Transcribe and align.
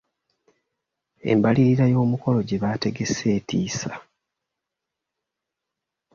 Embalirira 1.31 1.85
y’omukolo 1.93 2.39
gye 2.47 2.57
baategese 2.63 3.25
etiisa. 3.37 3.91